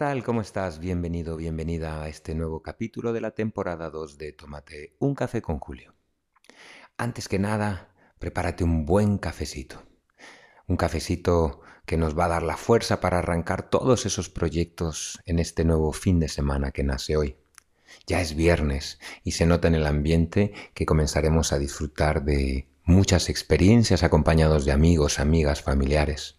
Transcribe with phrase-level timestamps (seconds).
[0.00, 0.24] Hola, ¿qué tal?
[0.24, 0.78] ¿Cómo estás?
[0.78, 5.58] Bienvenido, bienvenida a este nuevo capítulo de la temporada 2 de Tómate un café con
[5.58, 5.92] Julio.
[6.96, 9.82] Antes que nada, prepárate un buen cafecito.
[10.66, 15.38] Un cafecito que nos va a dar la fuerza para arrancar todos esos proyectos en
[15.38, 17.36] este nuevo fin de semana que nace hoy.
[18.06, 23.28] Ya es viernes y se nota en el ambiente que comenzaremos a disfrutar de muchas
[23.28, 26.38] experiencias acompañados de amigos, amigas, familiares.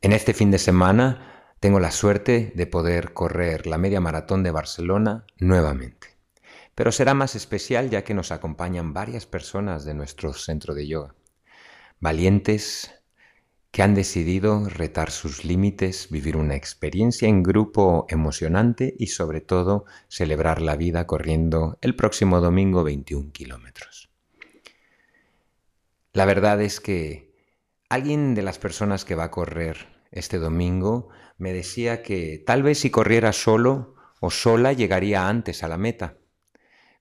[0.00, 1.33] En este fin de semana
[1.64, 6.08] tengo la suerte de poder correr la media maratón de Barcelona nuevamente.
[6.74, 11.14] Pero será más especial ya que nos acompañan varias personas de nuestro centro de yoga.
[12.00, 12.94] Valientes
[13.70, 19.86] que han decidido retar sus límites, vivir una experiencia en grupo emocionante y sobre todo
[20.08, 24.10] celebrar la vida corriendo el próximo domingo 21 kilómetros.
[26.12, 27.32] La verdad es que
[27.88, 32.78] alguien de las personas que va a correr este domingo me decía que tal vez
[32.78, 36.18] si corriera solo o sola llegaría antes a la meta,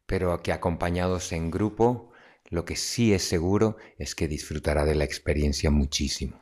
[0.06, 2.12] pero que acompañados en grupo,
[2.50, 6.42] lo que sí es seguro es que disfrutará de la experiencia muchísimo,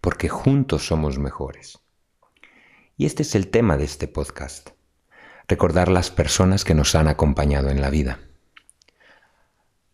[0.00, 1.80] porque juntos somos mejores.
[2.96, 4.70] Y este es el tema de este podcast,
[5.48, 8.20] recordar las personas que nos han acompañado en la vida,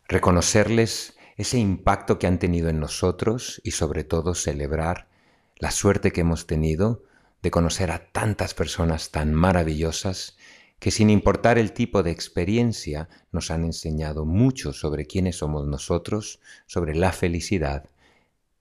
[0.06, 5.08] reconocerles ese impacto que han tenido en nosotros y sobre todo celebrar
[5.56, 7.04] la suerte que hemos tenido
[7.42, 10.36] de conocer a tantas personas tan maravillosas
[10.78, 16.40] que sin importar el tipo de experiencia nos han enseñado mucho sobre quiénes somos nosotros,
[16.66, 17.90] sobre la felicidad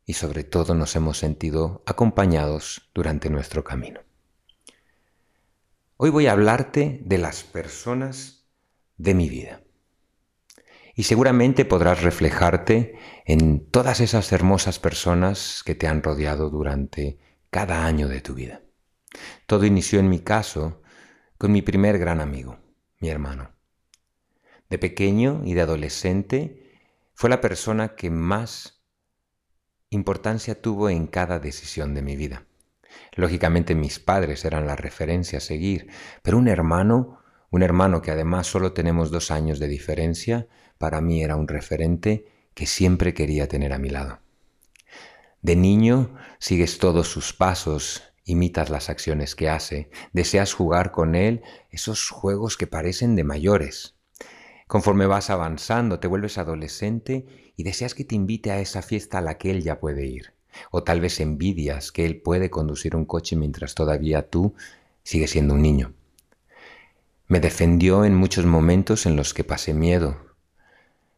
[0.05, 4.01] y sobre todo nos hemos sentido acompañados durante nuestro camino.
[5.97, 8.47] Hoy voy a hablarte de las personas
[8.97, 9.61] de mi vida.
[10.95, 17.19] Y seguramente podrás reflejarte en todas esas hermosas personas que te han rodeado durante
[17.51, 18.61] cada año de tu vida.
[19.45, 20.81] Todo inició en mi caso
[21.37, 22.57] con mi primer gran amigo,
[22.99, 23.51] mi hermano.
[24.69, 26.79] De pequeño y de adolescente
[27.13, 28.83] fue la persona que más
[29.89, 32.45] importancia tuvo en cada decisión de mi vida.
[33.15, 35.89] Lógicamente mis padres eran la referencia a seguir,
[36.21, 40.47] pero un hermano, un hermano que además solo tenemos dos años de diferencia,
[40.77, 44.19] para mí era un referente que siempre quería tener a mi lado.
[45.41, 51.41] De niño sigues todos sus pasos imitas las acciones que hace, deseas jugar con él
[51.71, 53.95] esos juegos que parecen de mayores.
[54.67, 59.21] Conforme vas avanzando, te vuelves adolescente y deseas que te invite a esa fiesta a
[59.21, 60.33] la que él ya puede ir.
[60.71, 64.55] O tal vez envidias que él puede conducir un coche mientras todavía tú
[65.03, 65.93] sigues siendo un niño.
[67.27, 70.17] Me defendió en muchos momentos en los que pasé miedo,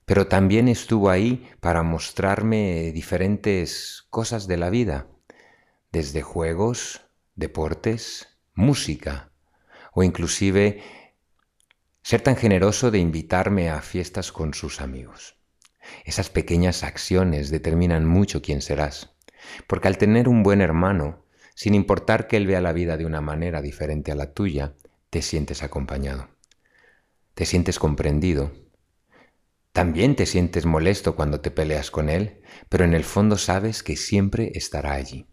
[0.06, 5.08] pero también estuvo ahí para mostrarme diferentes cosas de la vida,
[5.92, 7.02] desde juegos,
[7.36, 9.32] deportes, música
[9.94, 10.84] o inclusive
[12.04, 15.38] ser tan generoso de invitarme a fiestas con sus amigos.
[16.06, 19.16] Esas pequeñas acciones determinan mucho quién serás,
[19.68, 23.22] porque al tener un buen hermano, sin importar que él vea la vida de una
[23.22, 24.76] manera diferente a la tuya,
[25.10, 26.30] te sientes acompañado,
[27.34, 28.52] te sientes comprendido.
[29.72, 33.96] También te sientes molesto cuando te peleas con él, pero en el fondo sabes que
[33.96, 35.29] siempre estará allí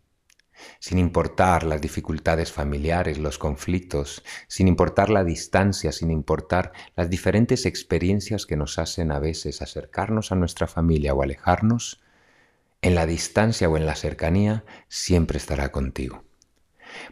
[0.80, 7.66] sin importar las dificultades familiares, los conflictos, sin importar la distancia, sin importar las diferentes
[7.66, 12.02] experiencias que nos hacen a veces acercarnos a nuestra familia o alejarnos,
[12.82, 16.24] en la distancia o en la cercanía siempre estará contigo.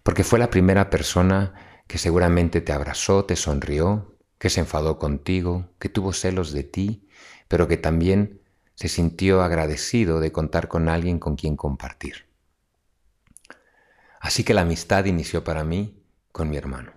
[0.02, 1.54] Porque fue la primera persona
[1.86, 7.08] que seguramente te abrazó, te sonrió, que se enfadó contigo, que tuvo celos de ti,
[7.48, 8.40] pero que también
[8.74, 12.26] se sintió agradecido de contar con alguien con quien compartir.
[14.24, 16.94] Así que la amistad inició para mí con mi hermano,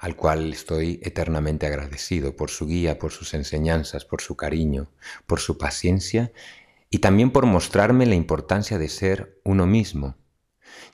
[0.00, 4.90] al cual estoy eternamente agradecido por su guía, por sus enseñanzas, por su cariño,
[5.28, 6.32] por su paciencia
[6.90, 10.16] y también por mostrarme la importancia de ser uno mismo,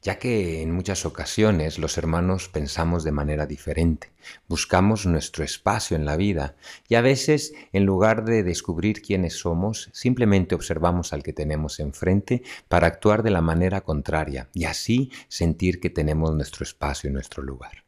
[0.02, 4.12] ya que en muchas ocasiones los hermanos pensamos de manera diferente,
[4.48, 6.56] buscamos nuestro espacio en la vida
[6.88, 12.42] y a veces en lugar de descubrir quiénes somos, simplemente observamos al que tenemos enfrente
[12.68, 17.42] para actuar de la manera contraria y así sentir que tenemos nuestro espacio y nuestro
[17.42, 17.84] lugar.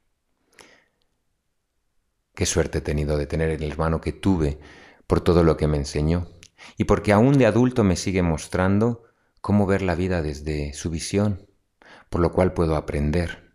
[2.35, 4.58] Qué suerte he tenido de tener el hermano que tuve
[5.06, 6.29] por todo lo que me enseñó
[6.76, 9.05] y porque aún de adulto me sigue mostrando
[9.41, 11.46] cómo ver la vida desde su visión
[12.14, 13.50] por lo cual puedo aprender,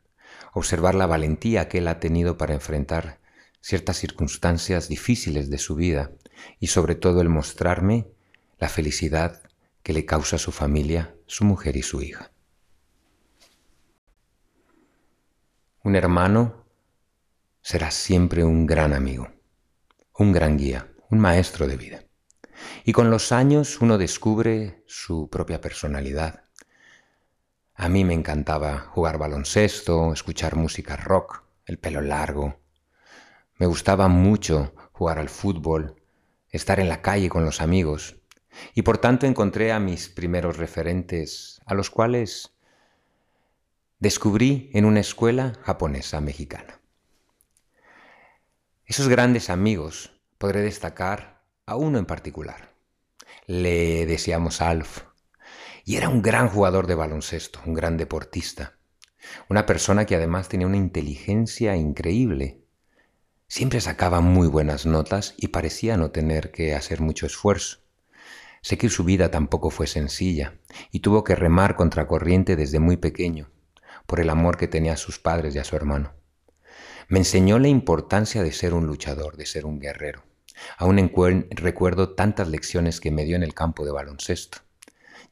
[0.52, 3.22] observar la valentía que él ha tenido para enfrentar
[3.62, 6.12] ciertas circunstancias difíciles de su vida
[6.60, 8.10] y sobre todo el mostrarme
[8.58, 9.44] la felicidad
[9.82, 12.34] que le causa su familia, su mujer y su hija.
[15.82, 16.66] Un hermano
[17.62, 19.30] será siempre un gran amigo,
[20.18, 22.04] un gran guía, un maestro de vida.
[22.84, 26.49] Y con los años uno descubre su propia personalidad.
[27.81, 32.60] A mí me encantaba jugar baloncesto, escuchar música rock, el pelo largo.
[33.56, 35.96] Me gustaba mucho jugar al fútbol,
[36.50, 38.18] estar en la calle con los amigos.
[38.74, 42.52] Y por tanto encontré a mis primeros referentes, a los cuales
[44.00, 46.81] descubrí en una escuela japonesa mexicana.
[48.86, 52.74] Esos grandes amigos podré destacar a uno en particular.
[53.48, 55.09] Le deseamos Alf.
[55.86, 58.78] Y era un gran jugador de baloncesto, un gran deportista.
[59.50, 62.62] Una persona que además tenía una inteligencia increíble.
[63.48, 67.80] Siempre sacaba muy buenas notas y parecía no tener que hacer mucho esfuerzo.
[68.62, 70.60] Sé que su vida tampoco fue sencilla
[70.92, 73.50] y tuvo que remar contracorriente desde muy pequeño
[74.06, 76.14] por el amor que tenía a sus padres y a su hermano.
[77.08, 80.24] Me enseñó la importancia de ser un luchador, de ser un guerrero.
[80.78, 81.10] Aún
[81.52, 84.60] recuerdo tantas lecciones que me dio en el campo de baloncesto.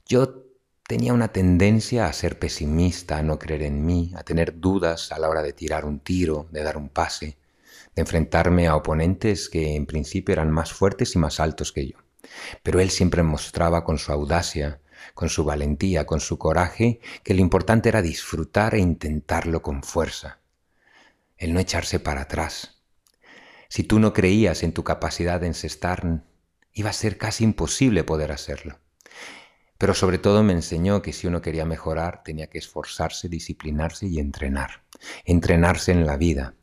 [0.08, 0.46] Yo
[0.88, 5.20] tenía una tendencia a ser pesimista, a no creer en mí, a tener dudas a
[5.20, 7.38] la hora de tirar un tiro, de dar un pase,
[7.94, 11.98] de enfrentarme a oponentes que en principio eran más fuertes y más altos que yo.
[12.64, 14.80] Pero él siempre mostraba con su audacia,
[15.14, 20.40] con su valentía, con su coraje, que lo importante era disfrutar e intentarlo con fuerza,
[21.38, 22.82] el no echarse para atrás.
[23.68, 26.24] Si tú no creías en tu capacidad de encestar,
[26.72, 28.80] iba a ser casi imposible poder hacerlo.
[29.78, 34.20] Pero sobre todo me enseñó que si uno quería mejorar tenía que esforzarse, disciplinarse y
[34.20, 34.84] entrenar.
[35.26, 36.56] Entrenarse en la vida.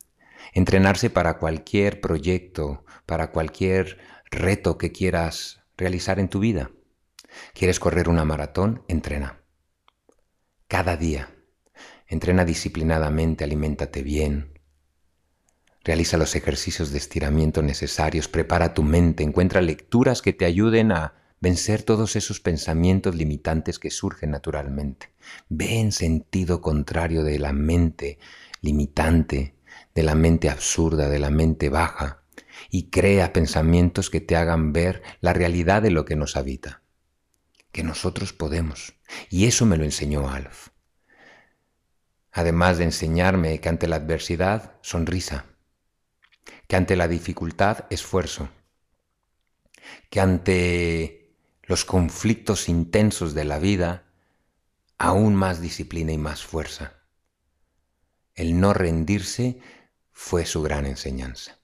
[0.53, 3.97] Entrenarse para cualquier proyecto, para cualquier
[4.31, 6.71] reto que quieras realizar en tu vida.
[7.53, 8.83] ¿Quieres correr una maratón?
[8.87, 9.41] Entrena.
[10.67, 11.35] Cada día.
[12.07, 14.59] Entrena disciplinadamente, aliméntate bien.
[15.83, 21.24] Realiza los ejercicios de estiramiento necesarios, prepara tu mente, encuentra lecturas que te ayuden a
[21.45, 25.13] vencer todos esos pensamientos limitantes que surgen naturalmente.
[25.47, 28.17] Ve en sentido contrario de la mente
[28.61, 29.53] limitante,
[29.93, 32.23] de la mente absurda, de la mente baja,
[32.71, 36.81] y crea pensamientos que te hagan ver la realidad de lo que nos habita
[37.71, 38.95] que nosotros podemos.
[39.29, 40.69] Y eso me lo enseñó Alf.
[42.31, 45.45] Además de enseñarme que ante la adversidad, sonrisa,
[46.67, 48.49] que ante la dificultad, esfuerzo,
[50.09, 51.24] que ante
[51.67, 54.03] los conflictos intensos de la vida,
[54.97, 56.93] aún más disciplina y más fuerza.
[58.33, 59.59] El no rendirse
[60.11, 61.59] fue su gran enseñanza.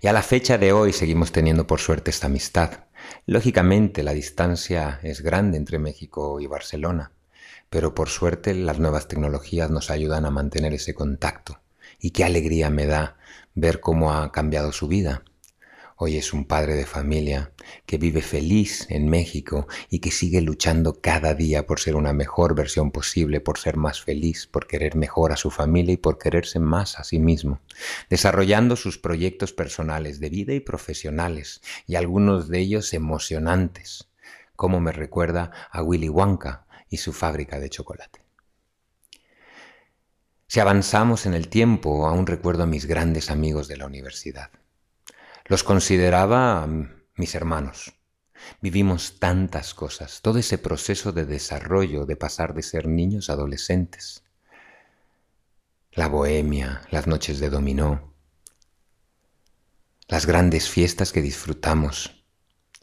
[0.00, 2.84] Y a la fecha de hoy seguimos teniendo por suerte esta amistad.
[3.26, 7.12] Lógicamente la distancia es grande entre México y Barcelona,
[7.68, 11.60] pero por suerte las nuevas tecnologías nos ayudan a mantener ese contacto.
[11.98, 13.16] Y qué alegría me da
[13.54, 15.24] ver cómo ha cambiado su vida
[15.98, 17.52] Hoy es un padre de familia
[17.86, 22.54] que vive feliz en México y que sigue luchando cada día por ser una mejor
[22.54, 26.58] versión posible, por ser más feliz, por querer mejor a su familia y por quererse
[26.58, 27.62] más a sí mismo,
[28.10, 34.10] desarrollando sus proyectos personales de vida y profesionales, y algunos de ellos emocionantes,
[34.54, 38.20] como me recuerda a Willy Wonka y su fábrica de chocolate.
[40.46, 44.50] Si avanzamos en el tiempo, aún recuerdo a mis grandes amigos de la universidad.
[45.48, 46.66] Los consideraba
[47.14, 47.94] mis hermanos.
[48.60, 54.24] Vivimos tantas cosas, todo ese proceso de desarrollo, de pasar de ser niños a adolescentes.
[55.92, 58.12] La bohemia, las noches de dominó,
[60.08, 62.24] las grandes fiestas que disfrutamos,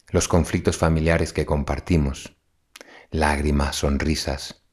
[0.08, 2.38] los conflictos familiares que compartimos,
[3.12, 4.63] lágrimas, sonrisas.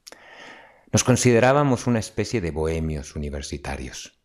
[0.92, 4.19] Nos considerábamos una especie de bohemios universitarios.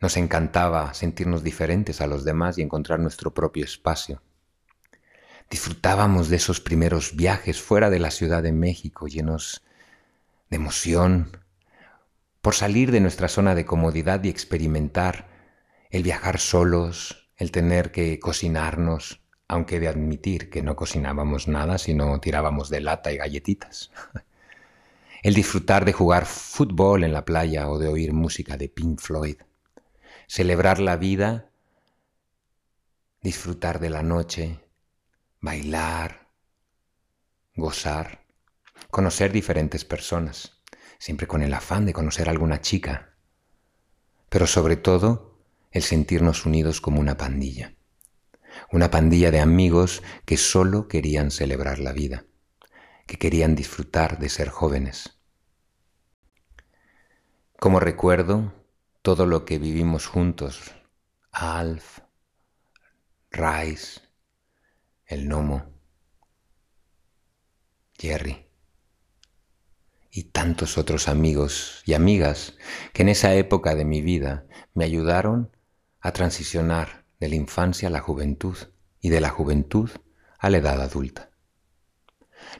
[0.00, 4.22] Nos encantaba sentirnos diferentes a los demás y encontrar nuestro propio espacio.
[5.50, 9.62] Disfrutábamos de esos primeros viajes fuera de la Ciudad de México llenos
[10.48, 11.36] de emoción,
[12.40, 15.28] por salir de nuestra zona de comodidad y experimentar
[15.90, 22.18] el viajar solos, el tener que cocinarnos, aunque de admitir que no cocinábamos nada, sino
[22.20, 23.90] tirábamos de lata y galletitas.
[25.22, 29.36] El disfrutar de jugar fútbol en la playa o de oír música de Pink Floyd
[30.30, 31.50] celebrar la vida,
[33.20, 34.60] disfrutar de la noche,
[35.40, 36.28] bailar,
[37.56, 38.24] gozar,
[38.92, 40.62] conocer diferentes personas,
[41.00, 43.16] siempre con el afán de conocer a alguna chica,
[44.28, 47.74] pero sobre todo el sentirnos unidos como una pandilla,
[48.70, 52.24] una pandilla de amigos que solo querían celebrar la vida,
[53.08, 55.18] que querían disfrutar de ser jóvenes.
[57.58, 58.59] Como recuerdo
[59.02, 60.72] todo lo que vivimos juntos,
[61.32, 62.00] Alf,
[63.30, 64.00] Rice,
[65.06, 65.64] el gnomo,
[67.98, 68.46] Jerry
[70.10, 72.54] y tantos otros amigos y amigas
[72.92, 75.56] que en esa época de mi vida me ayudaron
[76.00, 78.56] a transicionar de la infancia a la juventud
[79.00, 79.90] y de la juventud
[80.38, 81.29] a la edad adulta.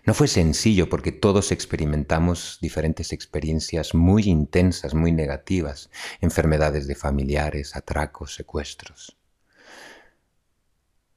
[0.05, 7.77] No fue sencillo porque todos experimentamos diferentes experiencias muy intensas, muy negativas, enfermedades de familiares,
[7.77, 9.17] atracos, secuestros.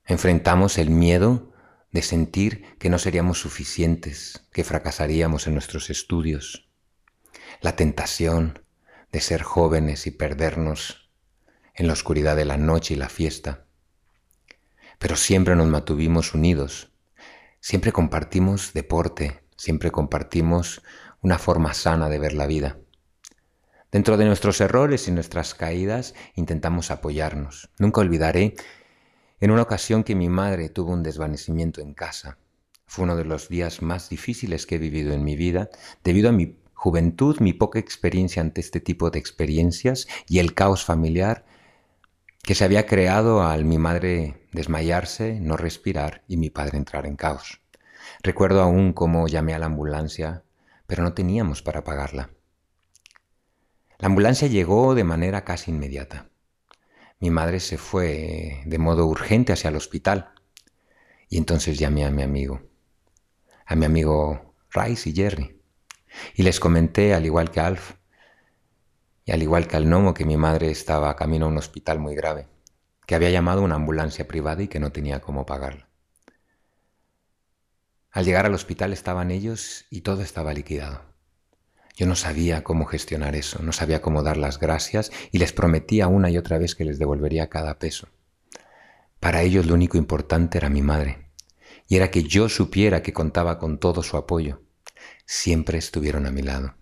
[0.05, 1.53] Enfrentamos el miedo
[1.91, 6.69] de sentir que no seríamos suficientes, que fracasaríamos en nuestros estudios,
[7.61, 8.59] la tentación
[9.11, 11.11] de ser jóvenes y perdernos
[11.75, 13.67] en la oscuridad de la noche y la fiesta.
[14.99, 16.92] Pero siempre nos mantuvimos unidos
[17.65, 20.81] Siempre compartimos deporte, siempre compartimos
[21.21, 22.77] una forma sana de ver la vida.
[23.89, 27.69] Dentro de nuestros errores y nuestras caídas intentamos apoyarnos.
[27.79, 28.55] Nunca olvidaré
[29.39, 32.37] en una ocasión que mi madre tuvo un desvanecimiento en casa.
[32.85, 35.69] Fue uno de los días más difíciles que he vivido en mi vida
[36.03, 40.83] debido a mi juventud, mi poca experiencia ante este tipo de experiencias y el caos
[40.83, 41.45] familiar
[42.41, 47.15] que se había creado al mi madre desmayarse, no respirar y mi padre entrar en
[47.15, 47.61] caos.
[48.21, 50.43] Recuerdo aún cómo llamé a la ambulancia,
[50.87, 52.29] pero no teníamos para pagarla.
[53.99, 56.29] La ambulancia llegó de manera casi inmediata.
[57.19, 60.33] Mi madre se fue de modo urgente hacia el hospital
[61.29, 62.61] y entonces llamé a mi amigo,
[63.65, 65.61] a mi amigo Rice y Jerry,
[66.35, 67.93] y les comenté, al igual que Alf,
[69.25, 72.13] y al igual que al gnomo que mi madre estaba camino a un hospital muy
[72.13, 72.47] grave,
[73.05, 75.89] que había llamado una ambulancia privada y que no tenía cómo pagarla.
[78.11, 81.01] Al llegar al hospital estaban ellos y todo estaba liquidado.
[81.95, 86.07] Yo no sabía cómo gestionar eso, no sabía cómo dar las gracias y les prometía
[86.07, 88.07] una y otra vez que les devolvería cada peso.
[89.19, 91.29] Para ellos lo único importante era mi madre,
[91.87, 94.61] y era que yo supiera que contaba con todo su apoyo.
[95.25, 96.75] Siempre estuvieron a mi lado.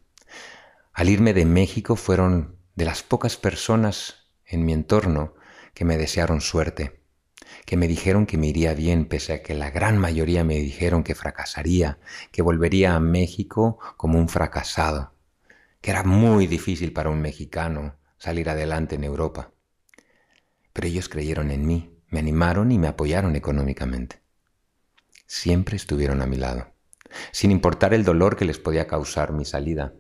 [0.94, 5.36] Al irme de México fueron de las pocas personas en mi entorno
[5.74, 7.02] que me desearon suerte,
[7.66, 11.04] que me dijeron que me iría bien, pese a que la gran mayoría me dijeron
[11.04, 12.00] que fracasaría,
[12.32, 15.14] que volvería a México como un fracasado,
[15.82, 19.52] que era muy difícil para un mexicano salir adelante en Europa.
[20.74, 24.22] Pero ellos creyeron en mí, me animaron y me apoyaron económicamente.
[25.26, 26.74] Siempre estuvieron a mi lado,
[27.32, 29.94] sin importar el dolor que les podía causar mi salida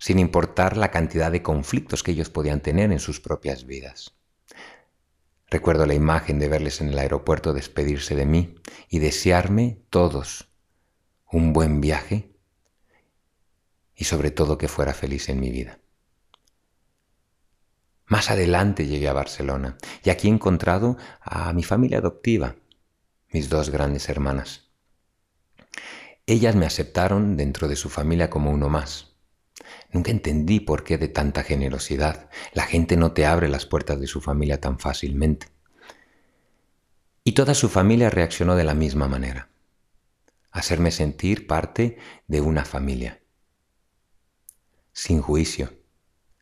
[0.00, 4.16] sin importar la cantidad de conflictos que ellos podían tener en sus propias vidas.
[5.48, 8.54] Recuerdo la imagen de verles en el aeropuerto despedirse de mí
[8.88, 10.48] y desearme todos
[11.30, 12.34] un buen viaje
[13.94, 15.80] y sobre todo que fuera feliz en mi vida.
[18.06, 22.56] Más adelante llegué a Barcelona y aquí he encontrado a mi familia adoptiva,
[23.28, 24.70] mis dos grandes hermanas.
[26.24, 29.09] Ellas me aceptaron dentro de su familia como uno más.
[29.92, 32.30] Nunca entendí por qué de tanta generosidad.
[32.52, 35.48] La gente no te abre las puertas de su familia tan fácilmente.
[37.24, 39.50] Y toda su familia reaccionó de la misma manera.
[40.52, 43.20] Hacerme sentir parte de una familia.
[44.92, 45.72] Sin juicio,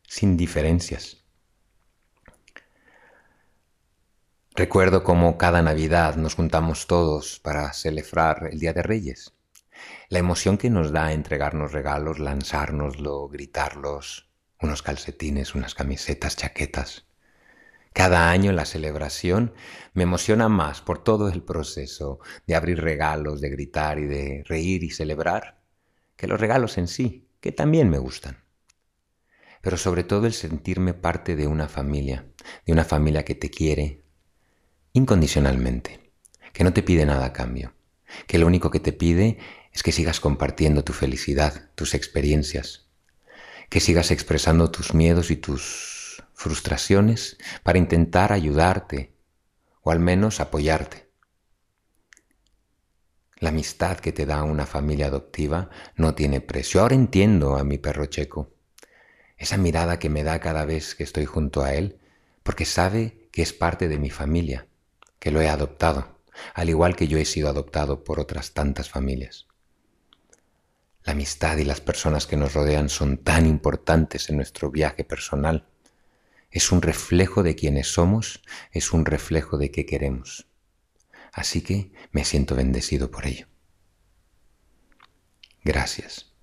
[0.07, 1.25] sin diferencias.
[4.55, 9.38] Recuerdo cómo cada Navidad nos juntamos todos para celebrar el Día de Reyes.
[10.09, 14.31] La emoción que nos da entregarnos regalos, lanzárnoslo, gritarlos,
[14.61, 17.07] unos calcetines, unas camisetas, chaquetas.
[17.93, 19.55] Cada año la celebración
[19.93, 24.85] me emociona más por todo el proceso de abrir regalos, de gritar y de reír
[24.85, 25.61] y celebrar,
[26.17, 28.45] que los regalos en sí, que también me gustan.
[29.63, 32.27] Pero sobre todo el sentirme parte de una familia,
[32.67, 34.05] de una familia que te quiere
[34.93, 36.13] incondicionalmente,
[36.53, 37.75] que no te pide nada a cambio,
[38.27, 39.39] que lo único que te pide
[39.79, 42.89] es que sigas compartiendo tu felicidad, tus experiencias,
[43.69, 49.15] que sigas expresando tus miedos y tus frustraciones para intentar ayudarte
[49.83, 51.09] o al menos apoyarte.
[53.37, 56.81] La amistad que te da una familia adoptiva no tiene precio.
[56.81, 58.53] Ahora entiendo a mi perro checo.
[59.37, 62.01] Esa mirada que me da cada vez que estoy junto a él,
[62.43, 64.67] porque sabe que es parte de mi familia,
[65.21, 66.19] que lo he adoptado,
[66.53, 69.48] al igual que yo he sido adoptado por otras tantas familias.
[71.09, 75.67] La amistad y las personas que nos rodean son tan importantes en nuestro viaje personal.
[76.51, 80.49] Es un reflejo de quienes somos, es un reflejo de qué queremos.
[81.33, 83.47] Así que me siento bendecido por ello.
[85.65, 86.35] Gracias.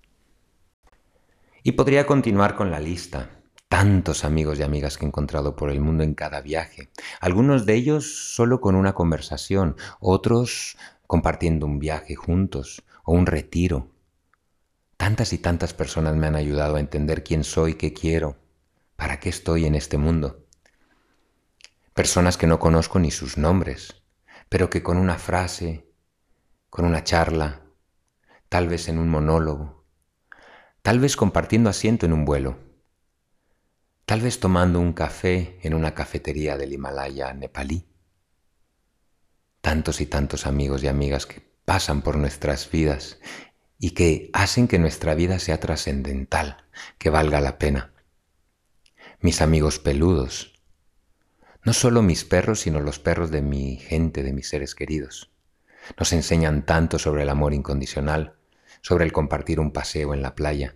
[1.62, 3.44] Y podría continuar con la lista.
[3.70, 6.90] Tantos amigos y amigas que he encontrado por el mundo en cada viaje.
[7.20, 13.92] Algunos de ellos solo con una conversación, otros compartiendo un viaje juntos o un retiro.
[14.98, 18.38] Tantas y tantas personas me han ayudado a entender quién soy, qué quiero,
[18.96, 20.46] para qué estoy en este mundo.
[21.94, 24.02] Personas que no conozco ni sus nombres,
[24.50, 25.90] pero que con una frase,
[26.70, 27.62] con una charla,
[28.50, 29.86] tal vez en un monólogo,
[30.82, 32.58] tal vez compartiendo asiento en un vuelo,
[34.06, 37.86] tal vez tomando un café en una cafetería del Himalaya nepalí.
[39.62, 43.20] Tantos y tantos amigos y amigas que pasan por nuestras vidas
[43.79, 46.65] y que hacen que nuestra vida sea trascendental,
[46.98, 47.94] que valga la pena.
[49.20, 50.60] Mis amigos peludos,
[51.63, 55.32] no solo mis perros, sino los perros de mi gente, de mis seres queridos.
[56.00, 58.36] Nos enseñan tanto sobre el amor incondicional,
[58.82, 60.75] sobre el compartir un paseo en la playa,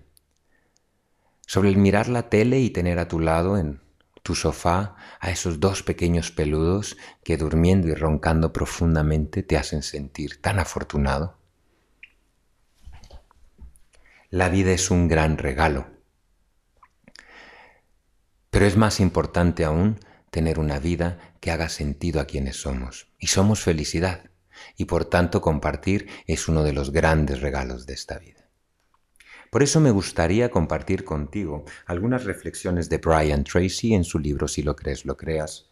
[1.45, 3.81] sobre el mirar la tele y tener a tu lado en
[4.23, 10.41] tu sofá a esos dos pequeños peludos que durmiendo y roncando profundamente te hacen sentir
[10.41, 11.38] tan afortunado.
[14.31, 15.88] La vida es un gran regalo,
[18.51, 23.12] pero es más importante aún tener una vida que haga sentido a quienes somos.
[23.17, 24.29] Y somos felicidad
[24.77, 28.48] y por tanto compartir es uno de los grandes regalos de esta vida.
[29.50, 34.62] Por eso me gustaría compartir contigo algunas reflexiones de Brian Tracy en su libro Si
[34.62, 35.71] lo crees, lo creas,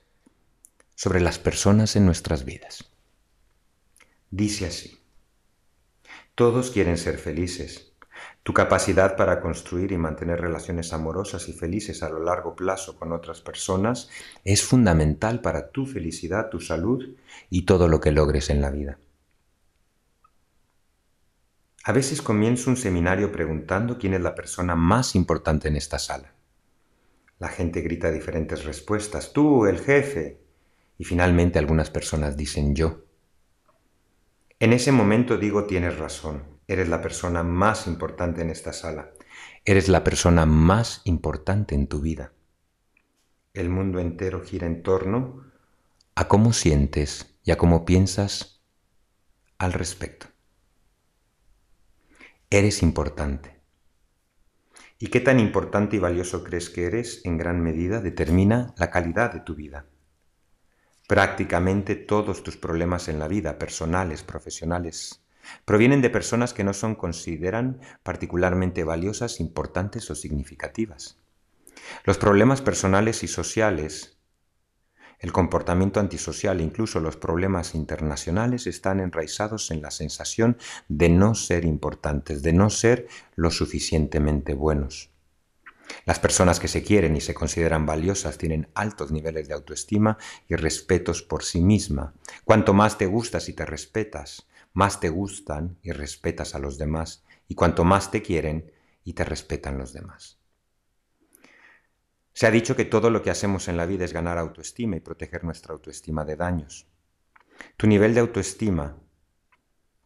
[0.95, 2.85] sobre las personas en nuestras vidas.
[4.31, 4.97] Dice así,
[6.33, 7.93] todos quieren ser felices,
[8.47, 13.11] tu capacidad para construir y mantener relaciones amorosas y felices a lo largo plazo con
[13.11, 14.09] otras personas
[14.45, 17.17] es fundamental para tu felicidad, tu salud
[17.49, 18.99] y todo lo que logres en la vida.
[21.83, 26.33] A veces comienzo un seminario preguntando quién es la persona más importante en esta sala.
[27.39, 30.39] La gente grita diferentes respuestas, tú, el jefe,
[30.97, 33.03] y finalmente algunas personas dicen yo.
[34.57, 39.11] En ese momento digo tienes razón, Eres la persona más importante en esta sala.
[39.63, 42.33] Eres la persona más importante en tu vida.
[43.53, 45.45] El mundo entero gira en torno
[46.15, 48.61] a cómo sientes y a cómo piensas
[49.57, 50.27] al respecto.
[52.49, 53.61] Eres importante.
[54.99, 59.31] ¿Y qué tan importante y valioso crees que eres en gran medida determina la calidad
[59.31, 59.85] de tu vida?
[61.07, 65.23] Prácticamente todos tus problemas en la vida, personales, profesionales,
[65.65, 71.17] Provienen de personas que no son consideran particularmente valiosas, importantes o significativas.
[72.03, 74.17] Los problemas personales y sociales,
[75.19, 80.57] el comportamiento antisocial e incluso los problemas internacionales están enraizados en la sensación
[80.89, 85.11] de no ser importantes, de no ser lo suficientemente buenos.
[86.05, 90.55] Las personas que se quieren y se consideran valiosas tienen altos niveles de autoestima y
[90.55, 92.13] respetos por sí misma.
[92.43, 97.23] Cuanto más te gustas y te respetas, más te gustan y respetas a los demás,
[97.47, 98.71] y cuanto más te quieren
[99.03, 100.37] y te respetan los demás.
[102.33, 104.99] Se ha dicho que todo lo que hacemos en la vida es ganar autoestima y
[104.99, 106.87] proteger nuestra autoestima de daños.
[107.77, 108.97] Tu nivel de autoestima,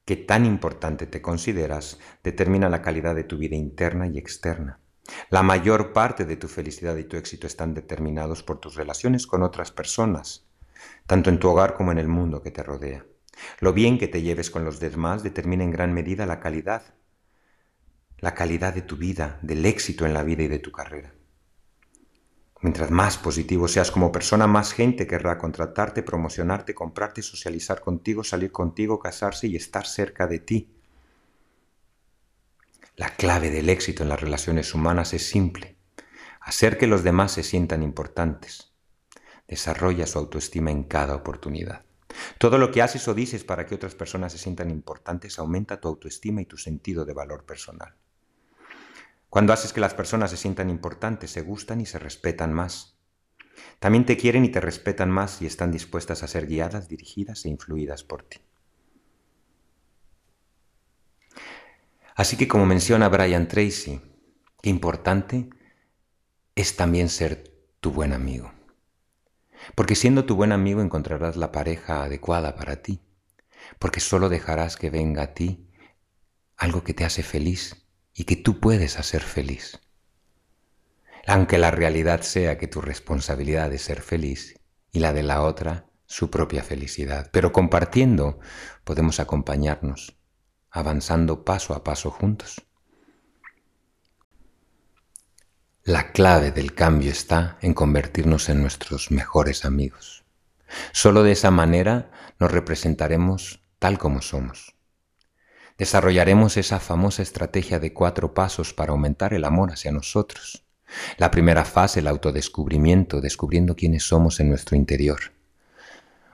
[0.05, 4.79] que tan importante te consideras, determina la calidad de tu vida interna y externa.
[5.29, 9.43] La mayor parte de tu felicidad y tu éxito están determinados por tus relaciones con
[9.43, 10.47] otras personas,
[11.05, 13.05] tanto en tu hogar como en el mundo que te rodea.
[13.59, 16.95] Lo bien que te lleves con los demás determina en gran medida la calidad,
[18.17, 21.13] la calidad de tu vida, del éxito en la vida y de tu carrera.
[22.61, 28.51] Mientras más positivo seas como persona, más gente querrá contratarte, promocionarte, comprarte, socializar contigo, salir
[28.51, 30.71] contigo, casarse y estar cerca de ti.
[32.95, 35.75] La clave del éxito en las relaciones humanas es simple.
[36.39, 38.73] Hacer que los demás se sientan importantes.
[39.47, 41.83] Desarrolla su autoestima en cada oportunidad.
[42.37, 45.87] Todo lo que haces o dices para que otras personas se sientan importantes aumenta tu
[45.87, 47.95] autoestima y tu sentido de valor personal.
[49.29, 52.97] Cuando haces que las personas se sientan importantes, se gustan y se respetan más.
[53.79, 57.49] También te quieren y te respetan más y están dispuestas a ser guiadas, dirigidas e
[57.49, 58.39] influidas por ti.
[62.15, 64.01] Así que como menciona Brian Tracy,
[64.63, 65.49] importante
[66.55, 68.51] es también ser tu buen amigo.
[69.75, 73.01] Porque siendo tu buen amigo encontrarás la pareja adecuada para ti,
[73.79, 75.67] porque solo dejarás que venga a ti
[76.57, 79.79] algo que te hace feliz y que tú puedes hacer feliz.
[81.27, 84.59] Aunque la realidad sea que tu responsabilidad es ser feliz
[84.91, 88.39] y la de la otra su propia felicidad, pero compartiendo
[88.83, 90.17] podemos acompañarnos,
[90.69, 92.67] avanzando paso a paso juntos.
[95.91, 100.23] La clave del cambio está en convertirnos en nuestros mejores amigos.
[100.93, 104.73] Solo de esa manera nos representaremos tal como somos.
[105.77, 110.63] Desarrollaremos esa famosa estrategia de cuatro pasos para aumentar el amor hacia nosotros.
[111.17, 115.19] La primera fase, el autodescubrimiento, descubriendo quiénes somos en nuestro interior.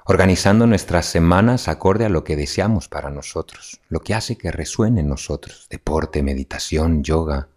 [0.06, 5.02] Organizando nuestras semanas acorde a lo que deseamos para nosotros, lo que hace que resuene
[5.02, 5.68] en nosotros.
[5.72, 7.50] Deporte, meditación, yoga,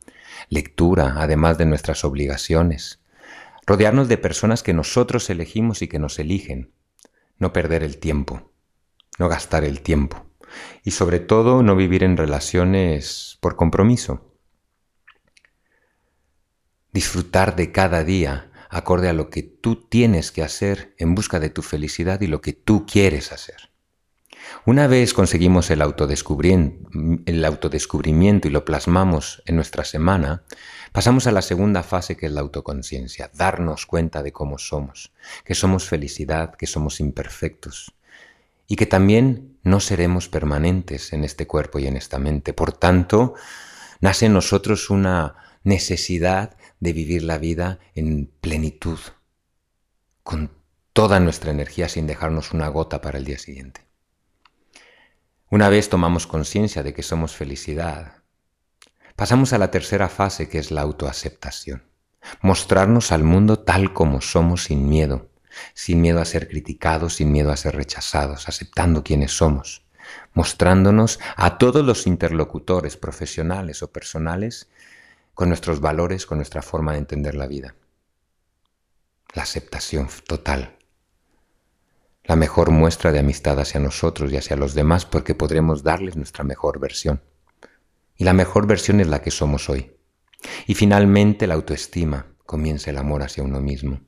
[0.48, 3.00] lectura, además de nuestras obligaciones.
[3.66, 6.72] Rodearnos de personas que nosotros elegimos y que nos eligen.
[7.38, 8.52] No perder el tiempo,
[9.18, 10.26] no gastar el tiempo.
[10.82, 14.30] Y sobre todo no vivir en relaciones por compromiso
[16.92, 21.50] disfrutar de cada día acorde a lo que tú tienes que hacer en busca de
[21.50, 23.70] tu felicidad y lo que tú quieres hacer.
[24.66, 30.42] Una vez conseguimos el, el autodescubrimiento y lo plasmamos en nuestra semana,
[30.92, 35.12] pasamos a la segunda fase que es la autoconciencia, darnos cuenta de cómo somos,
[35.44, 37.94] que somos felicidad, que somos imperfectos
[38.66, 42.52] y que también no seremos permanentes en este cuerpo y en esta mente.
[42.52, 43.34] Por tanto,
[44.00, 48.98] nace en nosotros una necesidad de vivir la vida en plenitud,
[50.22, 50.50] con
[50.92, 53.89] toda nuestra energía sin dejarnos una gota para el día siguiente.
[55.52, 58.22] Una vez tomamos conciencia de que somos felicidad,
[59.16, 61.82] pasamos a la tercera fase que es la autoaceptación.
[62.40, 65.28] Mostrarnos al mundo tal como somos sin miedo,
[65.74, 69.84] sin miedo a ser criticados, sin miedo a ser rechazados, aceptando quienes somos,
[70.34, 74.68] mostrándonos a todos los interlocutores profesionales o personales
[75.34, 77.74] con nuestros valores, con nuestra forma de entender la vida.
[79.34, 80.76] La aceptación total.
[82.30, 86.44] La mejor muestra de amistad hacia nosotros y hacia los demás porque podremos darles nuestra
[86.44, 87.20] mejor versión.
[88.16, 89.96] Y la mejor versión es la que somos hoy.
[90.68, 94.02] Y finalmente la autoestima, comienza el amor hacia uno mismo.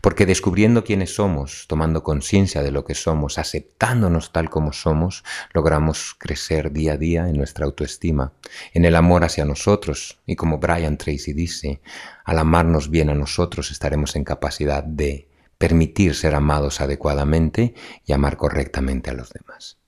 [0.00, 6.14] Porque descubriendo quiénes somos, tomando conciencia de lo que somos, aceptándonos tal como somos, logramos
[6.18, 8.32] crecer día a día en nuestra autoestima,
[8.72, 10.22] en el amor hacia nosotros.
[10.24, 11.82] Y como Brian Tracy dice,
[12.24, 18.36] al amarnos bien a nosotros estaremos en capacidad de permitir ser amados adecuadamente y amar
[18.36, 19.78] correctamente a los demás.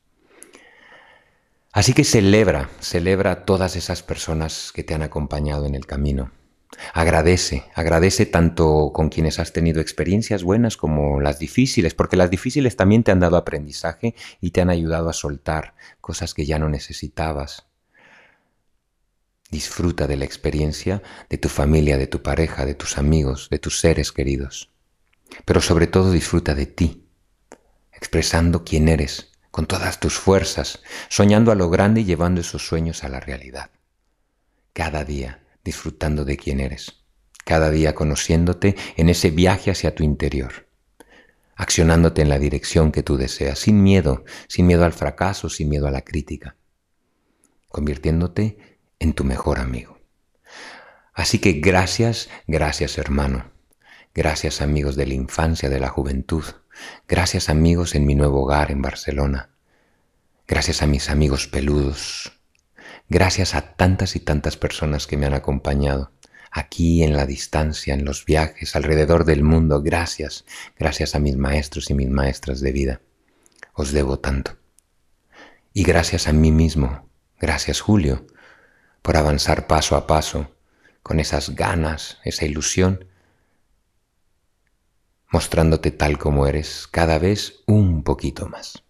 [1.73, 6.33] Así que celebra, celebra todas esas personas que te han acompañado en el camino
[6.93, 12.77] Agradece, agradece tanto con quienes has tenido experiencias buenas como las difíciles, porque las difíciles
[12.77, 16.69] también te han dado aprendizaje y te han ayudado a soltar cosas que ya no
[16.69, 17.67] necesitabas.
[19.51, 23.81] Disfruta de la experiencia de tu familia, de tu pareja, de tus amigos, de tus
[23.81, 24.71] seres queridos.
[25.45, 27.09] Pero sobre todo disfruta de ti,
[27.93, 33.05] expresando quién eres, con todas tus fuerzas, soñando a lo grande y llevando esos sueños
[33.05, 33.71] a la realidad.
[34.73, 37.05] Cada día disfrutando de quién eres,
[37.45, 40.69] cada día conociéndote en ese viaje hacia tu interior,
[41.57, 45.89] accionándote en la dirección que tú deseas, sin miedo, sin miedo al fracaso, sin miedo
[45.89, 46.57] a la crítica,
[47.69, 49.99] convirtiéndote en tu mejor amigo.
[51.13, 53.51] Así que gracias, gracias hermano,
[54.19, 56.43] gracias amigos de la infancia, de la juventud,
[57.07, 59.51] gracias amigos en mi nuevo hogar en Barcelona,
[60.49, 62.33] gracias a mis amigos peludos,
[63.11, 66.13] Gracias a tantas y tantas personas que me han acompañado,
[66.51, 69.81] aquí en la distancia, en los viajes, alrededor del mundo.
[69.81, 70.45] Gracias,
[70.79, 73.01] gracias a mis maestros y mis maestras de vida.
[73.73, 74.59] Os debo tanto.
[75.73, 77.09] Y gracias a mí mismo,
[77.41, 78.27] gracias Julio,
[79.01, 80.55] por avanzar paso a paso,
[81.03, 83.08] con esas ganas, esa ilusión,
[85.31, 88.83] mostrándote tal como eres cada vez un poquito más.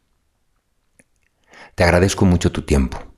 [1.74, 3.08] Te agradezco mucho tu tiempo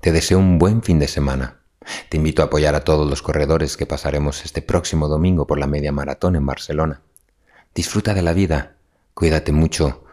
[0.00, 1.60] te deseo un buen fin de semana.
[2.08, 5.66] Te invito a apoyar a todos los corredores que pasaremos este próximo domingo por la
[5.66, 7.02] media maratón en Barcelona.
[7.74, 8.76] Disfruta de la vida,
[9.12, 10.04] cuídate mucho,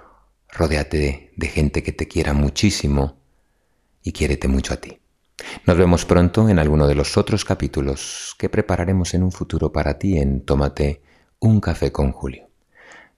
[0.51, 3.17] rodéate de gente que te quiera muchísimo
[4.01, 4.99] y quiérete mucho a ti.
[5.67, 9.99] Nos vemos pronto en alguno de los otros capítulos que prepararemos en un futuro para
[9.99, 11.03] ti en Tómate
[11.39, 12.49] un café con Julio.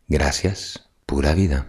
[0.07, 1.67] Gracias, pura vida.